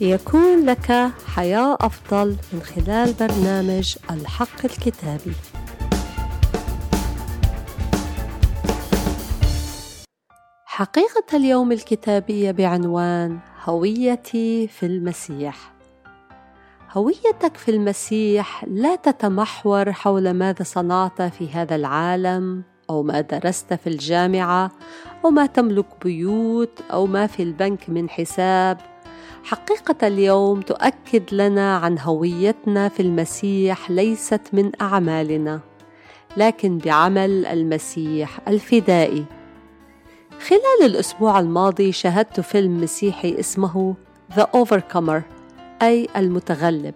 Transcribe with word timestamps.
ليكون 0.00 0.66
لك 0.66 1.12
حياة 1.26 1.76
أفضل 1.80 2.36
من 2.52 2.60
خلال 2.60 3.12
برنامج 3.12 3.96
الحق 4.10 4.64
الكتابي. 4.64 5.32
حقيقة 10.64 11.36
اليوم 11.36 11.72
الكتابية 11.72 12.50
بعنوان 12.50 13.38
هويتي 13.64 14.68
في 14.68 14.86
المسيح. 14.86 15.72
هويتك 16.92 17.56
في 17.56 17.70
المسيح 17.70 18.64
لا 18.68 18.96
تتمحور 18.96 19.92
حول 19.92 20.30
ماذا 20.30 20.62
صنعت 20.62 21.22
في 21.22 21.48
هذا 21.50 21.76
العالم 21.76 22.62
أو 22.90 23.02
ما 23.02 23.20
درست 23.20 23.74
في 23.74 23.86
الجامعة 23.86 24.70
أو 25.24 25.30
ما 25.30 25.46
تملك 25.46 25.86
بيوت 26.04 26.80
أو 26.92 27.06
ما 27.06 27.26
في 27.26 27.42
البنك 27.42 27.90
من 27.90 28.10
حساب 28.10 28.95
حقيقة 29.46 30.06
اليوم 30.06 30.60
تؤكد 30.60 31.34
لنا 31.34 31.76
عن 31.76 31.98
هويتنا 31.98 32.88
في 32.88 33.00
المسيح 33.00 33.90
ليست 33.90 34.40
من 34.52 34.72
أعمالنا، 34.80 35.60
لكن 36.36 36.78
بعمل 36.78 37.46
المسيح 37.46 38.40
الفدائي. 38.48 39.24
خلال 40.46 40.90
الأسبوع 40.90 41.40
الماضي 41.40 41.92
شاهدت 41.92 42.40
فيلم 42.40 42.80
مسيحي 42.80 43.40
اسمه 43.40 43.94
The 44.36 44.44
Overcomer 44.56 45.20
أي 45.82 46.08
المتغلب. 46.16 46.94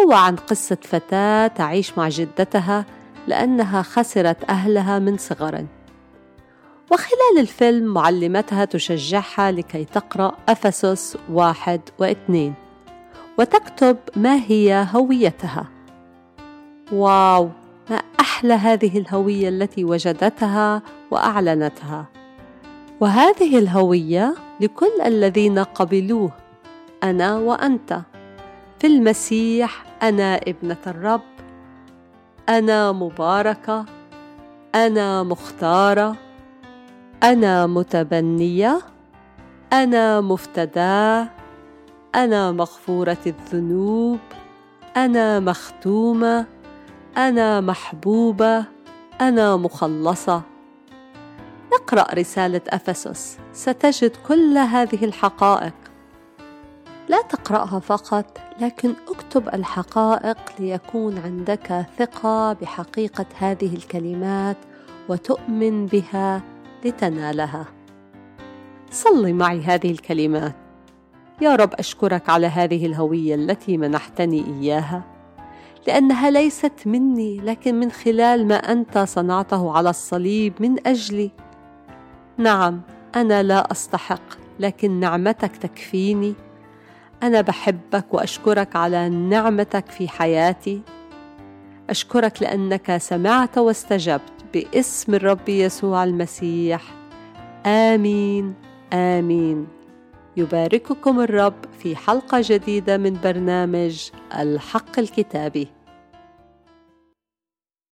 هو 0.00 0.12
عن 0.12 0.36
قصة 0.36 0.78
فتاة 0.82 1.46
تعيش 1.46 1.98
مع 1.98 2.08
جدتها 2.08 2.84
لأنها 3.26 3.82
خسرت 3.82 4.44
أهلها 4.50 4.98
من 4.98 5.16
صغر. 5.16 5.66
وخلال 6.92 7.38
الفيلم 7.38 7.94
معلمتها 7.94 8.64
تشجعها 8.64 9.50
لكي 9.50 9.84
تقرأ 9.84 10.36
أفسس 10.48 11.18
واحد 11.30 11.80
واثنين 11.98 12.54
وتكتب 13.38 13.96
ما 14.16 14.40
هي 14.46 14.86
هويتها. 14.92 15.66
واو 16.92 17.50
ما 17.90 18.02
أحلى 18.20 18.54
هذه 18.54 18.98
الهوية 18.98 19.48
التي 19.48 19.84
وجدتها 19.84 20.82
وأعلنتها. 21.10 22.06
وهذه 23.00 23.58
الهوية 23.58 24.34
لكل 24.60 25.00
الذين 25.04 25.58
قبلوه 25.58 26.30
أنا 27.02 27.36
وأنت. 27.36 28.00
في 28.78 28.86
المسيح 28.86 29.84
أنا 30.02 30.36
ابنة 30.36 30.76
الرب. 30.86 31.20
أنا 32.48 32.92
مباركة. 32.92 33.84
أنا 34.74 35.22
مختارة. 35.22 36.16
أنا 37.24 37.66
متبنية 37.66 38.80
أنا 39.72 40.20
مفتداه 40.20 41.28
أنا 42.14 42.52
مغفورة 42.52 43.18
الذنوب 43.26 44.18
أنا 44.96 45.40
مختومة 45.40 46.46
أنا 47.16 47.60
محبوبة 47.60 48.64
أنا 49.20 49.56
مخلصة. 49.56 50.42
اقرا 51.72 52.14
رسالة 52.14 52.60
أفسس 52.68 53.38
ستجد 53.52 54.12
كل 54.28 54.58
هذه 54.58 55.04
الحقائق. 55.04 55.74
لا 57.08 57.22
تقرأها 57.22 57.78
فقط 57.78 58.38
لكن 58.60 58.94
اكتب 59.08 59.48
الحقائق 59.48 60.38
ليكون 60.58 61.18
عندك 61.18 61.86
ثقة 61.98 62.52
بحقيقة 62.52 63.26
هذه 63.38 63.74
الكلمات 63.74 64.56
وتؤمن 65.08 65.86
بها. 65.86 66.53
لتنالها 66.84 67.66
صلي 68.90 69.32
معي 69.32 69.60
هذه 69.60 69.90
الكلمات. 69.90 70.54
يا 71.40 71.56
رب 71.56 71.74
أشكرك 71.74 72.30
على 72.30 72.46
هذه 72.46 72.86
الهوية 72.86 73.34
التي 73.34 73.76
منحتني 73.76 74.44
إياها 74.46 75.02
لأنها 75.86 76.30
ليست 76.30 76.72
مني 76.86 77.36
لكن 77.36 77.74
من 77.74 77.90
خلال 77.90 78.48
ما 78.48 78.54
أنت 78.54 78.98
صنعته 78.98 79.76
على 79.76 79.90
الصليب 79.90 80.52
من 80.60 80.86
أجلي. 80.86 81.30
نعم 82.38 82.80
أنا 83.16 83.42
لا 83.42 83.72
أستحق 83.72 84.22
لكن 84.60 85.00
نعمتك 85.00 85.56
تكفيني. 85.56 86.34
أنا 87.22 87.40
بحبك 87.40 88.14
وأشكرك 88.14 88.76
على 88.76 89.08
نعمتك 89.08 89.86
في 89.90 90.08
حياتي. 90.08 90.82
أشكرك 91.90 92.42
لأنك 92.42 92.96
سمعت 92.96 93.58
واستجبت. 93.58 94.43
باسم 94.54 95.14
الرب 95.14 95.48
يسوع 95.48 96.04
المسيح. 96.04 96.82
آمين 97.66 98.54
آمين. 98.92 99.66
يبارككم 100.36 101.20
الرب 101.20 101.54
في 101.78 101.96
حلقة 101.96 102.38
جديدة 102.44 102.96
من 102.96 103.18
برنامج 103.24 104.10
الحق 104.38 104.98
الكتابي. 104.98 105.68